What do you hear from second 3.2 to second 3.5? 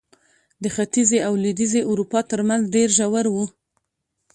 و.